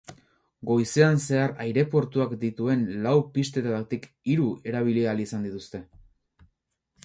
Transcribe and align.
Goizean 0.69 1.19
zehar 1.25 1.53
aireportuak 1.65 2.33
dituen 2.45 2.87
lau 3.05 3.13
pistetatik 3.37 4.11
hiru 4.33 4.51
erabili 4.73 5.07
ahal 5.11 5.25
izan 5.31 5.49
dituzte. 5.51 5.87